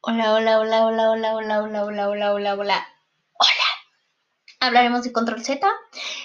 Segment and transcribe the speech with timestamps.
[0.00, 2.88] Hola, hola, hola, hola, hola, hola, hola, hola, hola, hola, hola.
[3.32, 3.64] Hola.
[4.60, 5.68] Hablaremos de Control Z.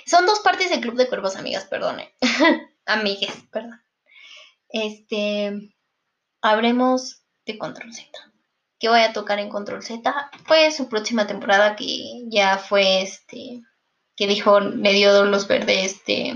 [0.05, 2.13] Son dos partes del Club de Cuervos, amigas, perdone.
[2.85, 3.81] Amigues, perdón.
[4.69, 5.73] Este.
[6.41, 8.11] Habremos de Control Z.
[8.79, 10.31] ¿Qué voy a tocar en Control Z?
[10.47, 13.63] Pues su próxima temporada que ya fue este.
[14.15, 16.35] Que dijo, le dio los verdes, este.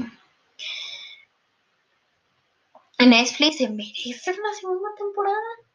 [2.98, 5.67] Netflix se merece una segunda temporada.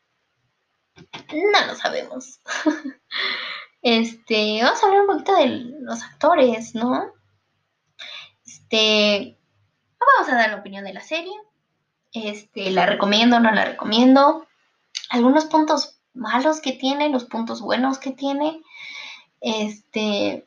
[1.32, 2.40] No lo sabemos.
[3.82, 5.46] este, vamos a hablar un poquito de
[5.80, 7.12] los actores, ¿no?
[8.46, 9.38] Este,
[9.98, 11.34] vamos a dar la opinión de la serie.
[12.12, 14.46] Este, la recomiendo, no la recomiendo.
[15.10, 18.60] Algunos puntos malos que tiene, los puntos buenos que tiene.
[19.40, 20.46] Este.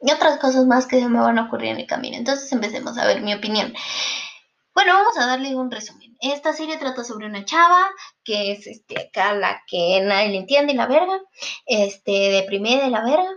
[0.00, 2.16] Y otras cosas más que se me van a ocurrir en el camino.
[2.16, 3.72] Entonces empecemos a ver mi opinión.
[4.74, 6.16] Bueno, vamos a darle un resumen.
[6.20, 7.90] Esta serie trata sobre una chava
[8.24, 11.20] que es este, acá la que nadie le entiende y la verga,
[11.66, 13.30] este, deprimida y la verga,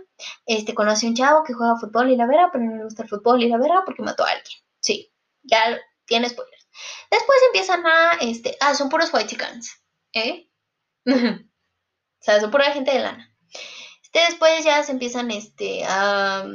[0.46, 3.08] este, conoce un chavo que juega fútbol y la verga, pero no le gusta el
[3.08, 4.58] fútbol y la verga porque mató a alguien.
[4.80, 5.12] Sí,
[5.42, 6.68] ya tiene spoilers.
[7.10, 9.82] Después empiezan a, este, ah, son puros white chickens,
[10.14, 10.48] ¿eh?
[11.06, 11.12] o
[12.20, 13.36] sea, son pura gente de lana.
[14.02, 16.46] Este, después ya se empiezan, este, a...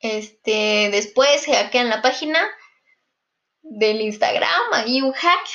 [0.00, 2.38] Este, después hackean la página
[3.62, 5.46] del Instagram, ahí un hack.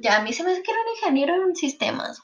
[0.00, 2.20] Ya a mí se me hace que era un ingeniero en sistemas.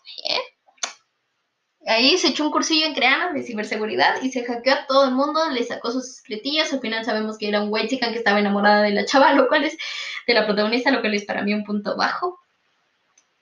[1.86, 5.14] Ahí se echó un cursillo en creanas de ciberseguridad y se hackeó a todo el
[5.14, 6.72] mundo, le sacó sus secretillas.
[6.72, 9.48] Al final sabemos que era un güey chica que estaba enamorada de la chava, lo
[9.48, 9.78] cual es
[10.26, 12.40] de la protagonista, lo cual es para mí un punto bajo.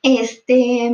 [0.02, 0.90] Este.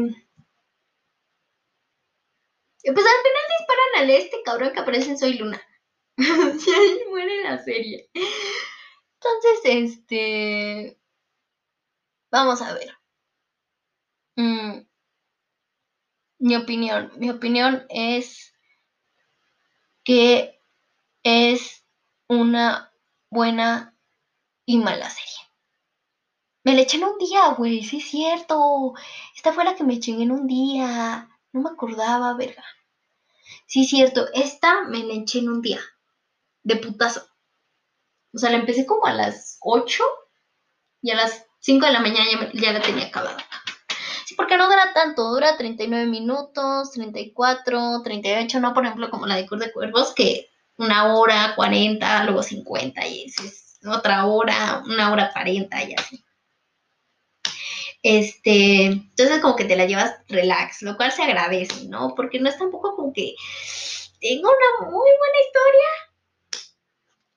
[2.85, 5.63] Pues al final disparan al este cabrón que aparece en Soy Luna.
[6.67, 8.09] y ahí muere la serie.
[8.15, 10.99] Entonces, este.
[12.31, 12.97] Vamos a ver.
[14.37, 14.87] Mm,
[16.39, 17.13] mi opinión.
[17.17, 18.55] Mi opinión es
[20.05, 20.61] que
[21.23, 21.85] es
[22.29, 22.93] una
[23.31, 23.97] buena
[24.65, 25.33] y mala serie.
[26.65, 28.95] Me la eché en un día, güey, sí es cierto.
[29.35, 31.29] Esta fue la que me eché en un día.
[31.53, 32.65] No me acordaba, verga.
[33.67, 35.81] Sí es cierto, esta me la eché en un día.
[36.63, 37.27] De putazo.
[38.35, 40.03] O sea, la empecé como a las 8
[41.03, 43.37] y a las 5 de la mañana ya, la tenía acabada.
[44.27, 49.37] Sí, porque no dura tanto, dura 39 minutos, 34, 38, no por ejemplo como la
[49.37, 53.27] de Cur de Cuervos, que una hora, 40, luego 50 y
[53.87, 56.25] otra hora, una hora 40 y así.
[58.03, 62.15] Este, entonces como que te la llevas relax, lo cual se agradece, ¿no?
[62.17, 63.35] Porque no es tampoco como que
[64.21, 65.72] tengo una muy buena historia,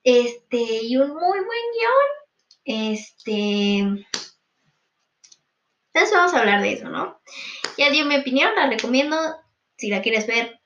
[0.06, 2.06] este, y un muy buen guion.
[2.64, 3.78] Este.
[5.92, 7.20] Entonces vamos a hablar de eso, ¿no?
[7.76, 9.16] Ya dio mi opinión, la recomiendo.
[9.76, 10.60] Si la quieres ver,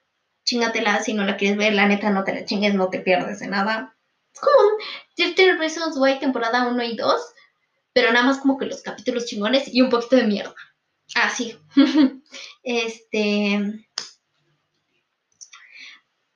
[0.44, 1.02] chingatela.
[1.02, 3.48] Si no la quieres ver, la neta, no te la chingues, no te pierdes de
[3.48, 3.96] nada.
[4.34, 4.76] Es como
[5.16, 7.20] Dirty Reasons Why temporada 1 y 2,
[7.94, 10.54] pero nada más como que los capítulos chingones y un poquito de mierda.
[11.14, 11.56] Ah, sí.
[12.62, 13.86] este.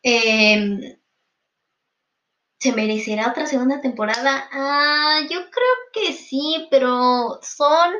[0.02, 0.98] Eh,
[2.64, 4.48] ¿Se merecerá otra segunda temporada?
[4.50, 7.92] Ah, yo creo que sí, pero son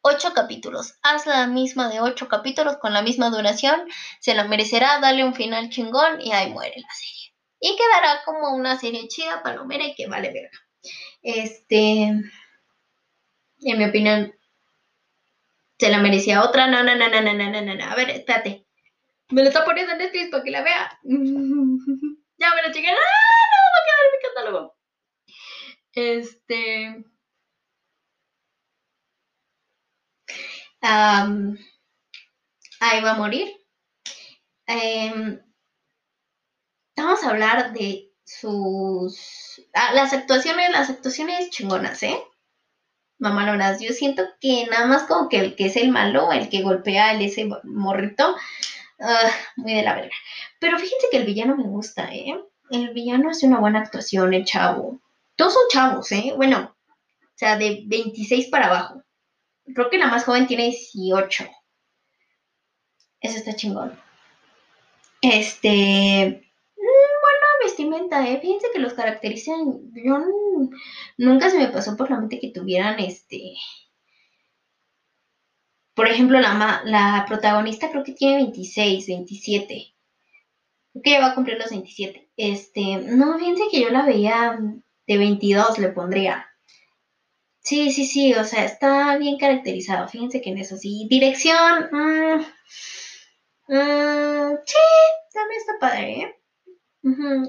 [0.00, 0.94] ocho capítulos.
[1.04, 3.88] Haz la misma de ocho capítulos con la misma duración.
[4.18, 7.32] Se la merecerá, dale un final chingón y ahí muere la serie.
[7.60, 10.58] Y quedará como una serie chida, palomera y que vale verga.
[11.22, 12.02] Este.
[13.60, 14.34] En mi opinión,
[15.78, 16.66] se la merecía otra.
[16.66, 17.84] No, no, no, no, no, no, no, no.
[17.84, 18.66] A ver, espérate.
[19.28, 20.98] Me lo está poniendo en Netflix para que la vea.
[21.04, 22.90] ya me lo chingué.
[22.90, 23.32] ¡Ah!
[23.72, 24.76] va a quedar en mi catálogo.
[25.94, 27.04] Este.
[32.80, 33.48] ahí va a morir.
[34.66, 35.40] Em,
[36.96, 39.60] vamos a hablar de sus.
[39.74, 42.18] Ah, las actuaciones, las actuaciones chingonas, ¿eh?
[43.18, 43.80] Mamalonas.
[43.80, 47.12] Yo siento que nada más como que el que es el malo, el que golpea
[47.12, 48.36] el ese morrito,
[49.00, 50.14] ah, muy de la verga.
[50.60, 52.36] Pero fíjense que el villano me gusta, ¿eh?
[52.72, 55.00] el villano hace una buena actuación, el chavo.
[55.36, 56.32] Todos son chavos, ¿eh?
[56.36, 59.02] Bueno, o sea, de 26 para abajo.
[59.74, 61.44] Creo que la más joven tiene 18.
[63.20, 63.98] Eso está chingón.
[65.20, 65.68] Este.
[66.76, 68.40] Mm, bueno, vestimenta, ¿eh?
[68.40, 69.92] Fíjense que los caracterizan.
[69.94, 70.18] Yo
[71.16, 73.54] nunca se me pasó por la mente que tuvieran este.
[75.94, 79.92] Por ejemplo, la, la protagonista creo que tiene 26, 27
[81.00, 82.30] que ya va a cumplir los 27.
[82.36, 84.58] Este, no, fíjense que yo la veía
[85.06, 86.46] de 22, le pondría.
[87.60, 90.08] Sí, sí, sí, o sea, está bien caracterizado.
[90.08, 91.06] Fíjense que en eso sí.
[91.08, 92.40] Dirección, mm,
[93.68, 94.78] mm, sí,
[95.32, 96.42] también está padre, ¿eh?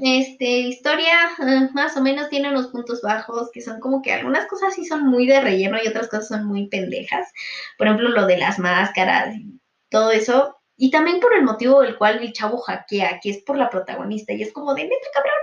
[0.02, 4.48] Este, historia, ah, más o menos tiene unos puntos bajos que son como que algunas
[4.48, 7.32] cosas sí son muy de relleno y otras cosas son muy pendejas.
[7.78, 9.60] Por ejemplo, lo de las máscaras y
[9.90, 10.58] todo eso.
[10.76, 14.34] Y también por el motivo del cual el chavo hackea, que es por la protagonista.
[14.34, 15.34] Y es como de neta, cabrón.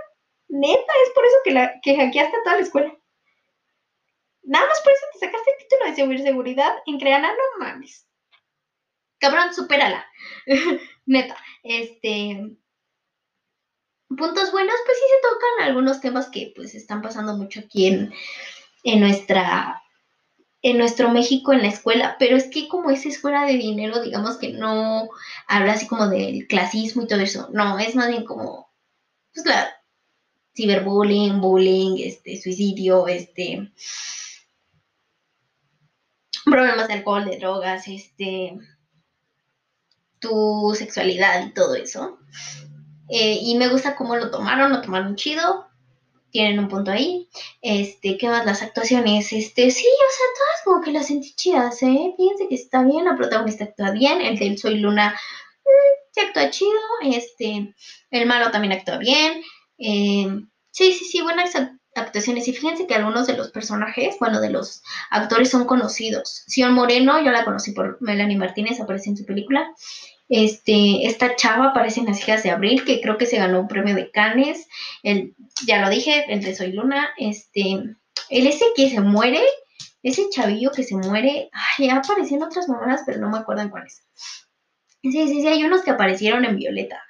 [0.50, 1.94] Neta, es por eso que, la, que
[2.44, 2.98] toda la escuela.
[4.42, 8.08] Nada más por eso te sacaste el título de seguridad en Creana, no mames.
[9.18, 10.06] Cabrón, supérala.
[11.06, 11.36] neta.
[11.62, 12.56] Este
[14.08, 18.12] puntos buenos, pues sí se tocan algunos temas que pues están pasando mucho aquí en,
[18.82, 19.80] en nuestra
[20.62, 24.36] en nuestro México en la escuela, pero es que como es escuela de dinero, digamos
[24.36, 25.08] que no
[25.46, 28.70] habla así como del clasismo y todo eso, no, es más bien como,
[29.32, 29.70] pues claro,
[30.54, 33.70] ciberbullying, bullying, este, suicidio, este,
[36.44, 38.58] problemas de alcohol, de drogas, este,
[40.20, 42.18] tu sexualidad y todo eso.
[43.08, 45.66] Eh, y me gusta cómo lo tomaron, lo tomaron chido.
[46.30, 47.28] Tienen un punto ahí.
[47.60, 48.46] Este, ¿qué más?
[48.46, 49.32] Las actuaciones.
[49.32, 52.14] Este, sí, o sea, todas como que las sentí chidas, ¿eh?
[52.16, 54.20] Fíjense que está bien, la protagonista actúa bien.
[54.20, 55.10] El del Soy Luna
[55.64, 56.70] mm, se actúa chido.
[57.02, 57.74] Este,
[58.12, 59.42] el malo también actúa bien.
[59.80, 60.28] Eh,
[60.70, 61.54] sí, sí, sí, buenas
[61.94, 62.46] actuaciones.
[62.46, 66.44] Y fíjense que algunos de los personajes, bueno, de los actores son conocidos.
[66.46, 69.74] Sion Moreno, yo la conocí por Melanie Martínez, aparece en su película.
[70.28, 73.68] Este, esta chava aparece en Las hijas de Abril, que creo que se ganó un
[73.68, 74.68] premio de Cannes.
[75.02, 75.34] El,
[75.66, 77.10] ya lo dije, el de Soy Luna.
[77.18, 77.82] Este,
[78.28, 79.40] el ese que se muere,
[80.02, 83.70] ese chavillo que se muere, ay, apareció en otras mamadas, pero no me acuerdo en
[83.70, 84.04] cuáles.
[85.02, 87.02] Sí, sí, sí, hay unos que aparecieron en Violeta,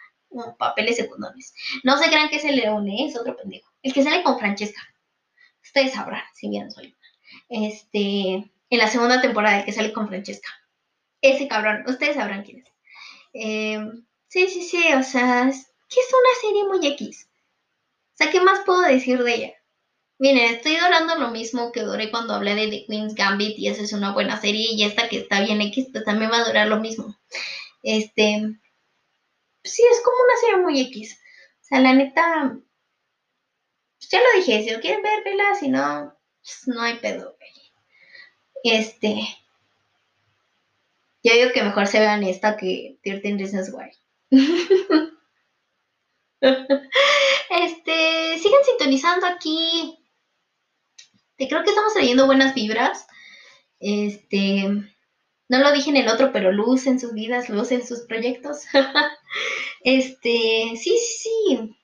[0.59, 1.53] papeles secundarios.
[1.85, 3.07] No se crean que es el león, ¿eh?
[3.07, 3.71] es otro pendejo.
[3.83, 4.81] El que sale con Francesca.
[5.63, 6.97] Ustedes sabrán, si bien soy.
[7.49, 10.49] Este, en la segunda temporada, el que sale con Francesca.
[11.21, 12.73] Ese cabrón, ustedes sabrán quién es.
[13.33, 17.29] Em, sí, sí, sí, o sea, es que es una serie muy X.
[17.29, 19.55] O sea, ¿qué más puedo decir de ella?
[20.19, 23.83] Miren, estoy hablando lo mismo que duré cuando hablé de The Queen's Gambit y esa
[23.83, 26.69] es una buena serie y esta que está bien X, pues también va a durar
[26.69, 27.17] lo mismo.
[27.83, 28.61] Este,
[29.63, 31.21] sí, es como una serie muy X.
[31.61, 32.59] O sea, la neta,
[33.99, 37.37] pues ya lo dije, si lo quieren ver, vela, si no, pues no hay pedo.
[38.63, 39.17] Este,
[41.23, 43.91] yo digo que mejor se vean esta que 13 Reasons Why.
[47.51, 49.99] este, sigan sintonizando aquí.
[51.37, 53.07] Te creo que estamos trayendo buenas vibras.
[53.81, 54.67] Este,
[55.51, 58.67] no lo dije en el otro, pero luz en sus vidas, luz en sus proyectos.
[59.85, 61.77] este, sí, sí.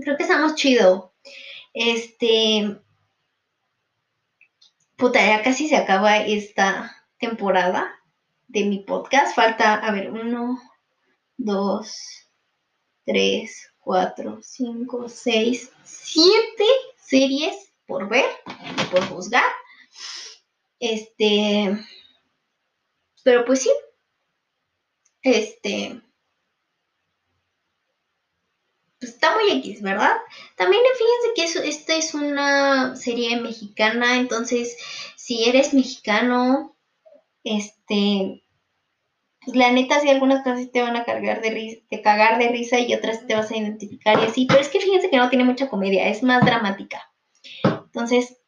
[0.00, 1.12] Creo que estamos chido.
[1.74, 2.78] Este,
[4.96, 7.92] puta, ya casi se acaba esta temporada
[8.46, 9.34] de mi podcast.
[9.34, 10.62] Falta, a ver, uno,
[11.36, 12.28] dos,
[13.04, 16.64] tres, cuatro, cinco, seis, siete
[16.96, 18.30] series por ver,
[18.92, 19.50] por juzgar.
[20.82, 21.78] Este,
[23.22, 23.70] pero pues sí,
[25.22, 26.02] este,
[28.98, 30.10] pues está muy X, ¿verdad?
[30.56, 34.76] También fíjense que eso, esta es una serie mexicana, entonces
[35.14, 36.76] si eres mexicano,
[37.44, 38.42] este,
[39.44, 42.48] pues la neta, sí, algunas cosas te van a cargar de risa, de cagar de
[42.48, 45.28] risa y otras te vas a identificar y así, pero es que fíjense que no
[45.28, 47.12] tiene mucha comedia, es más dramática.
[47.62, 48.42] Entonces,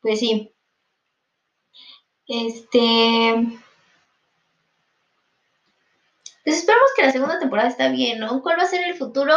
[0.00, 0.52] pues sí.
[2.26, 3.60] Este.
[6.44, 8.42] Pues esperamos que la segunda temporada está bien, ¿no?
[8.42, 9.32] ¿Cuál va a ser el futuro?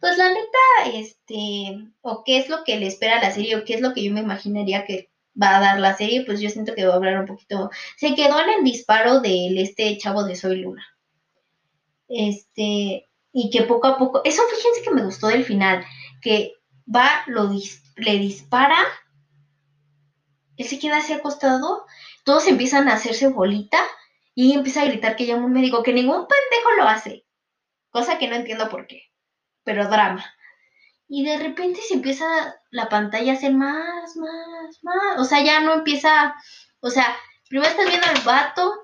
[0.00, 3.64] Pues la neta, este, o qué es lo que le espera a la serie, o
[3.64, 6.48] qué es lo que yo me imaginaría que va a dar la serie, pues yo
[6.48, 7.70] siento que va a hablar un poquito.
[7.98, 10.86] Se quedó en el disparo del este chavo de Soy Luna.
[12.08, 15.84] Este, y que poco a poco, eso fíjense que me gustó del final,
[16.22, 16.54] que
[16.94, 17.50] va, lo
[17.96, 18.78] le dispara,
[20.56, 21.84] él se queda así acostado,
[22.26, 23.78] todos empiezan a hacerse bolita
[24.34, 27.24] y empieza a gritar que llama un médico, que ningún pendejo lo hace,
[27.88, 29.04] cosa que no entiendo por qué,
[29.62, 30.26] pero drama.
[31.06, 32.26] Y de repente se empieza
[32.72, 35.20] la pantalla a hacer más, más, más.
[35.20, 36.34] O sea, ya no empieza.
[36.80, 37.16] O sea,
[37.48, 38.74] primero estás viendo al vato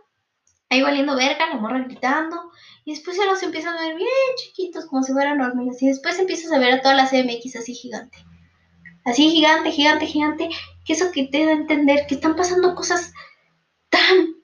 [0.71, 2.53] ahí valiendo verga, la morra gritando.
[2.85, 5.83] Y después ya los empiezan a ver bien chiquitos, como si fueran hormigas.
[5.83, 8.19] Y después empiezas a ver a toda la CMX así gigante.
[9.05, 10.49] Así gigante, gigante, gigante.
[10.85, 13.13] Que eso que te da a entender que están pasando cosas
[13.93, 14.35] tan,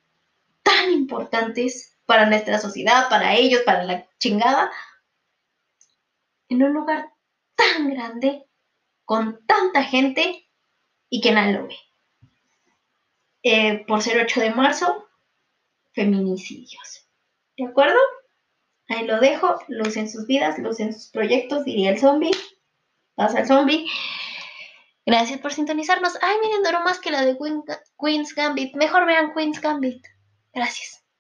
[0.62, 4.70] tan importantes para nuestra sociedad, para ellos, para la chingada.
[6.48, 7.10] En un lugar
[7.56, 8.46] tan grande,
[9.04, 10.48] con tanta gente,
[11.10, 11.76] y que nadie lo ve.
[13.42, 15.08] Eh, por ser 8 de marzo,
[15.92, 17.06] feminicidios.
[17.56, 17.98] ¿De acuerdo?
[18.88, 19.58] Ahí lo dejo.
[19.68, 22.36] Luz en sus vidas, luz en sus proyectos, diría el zombie.
[23.14, 23.86] Pasa el zombie.
[25.08, 26.18] Gracias por sintonizarnos.
[26.20, 27.38] Ay, miren, duró más que la de
[27.98, 28.76] Queen's Gambit.
[28.76, 30.04] Mejor vean Queen's Gambit.
[30.52, 31.02] Gracias.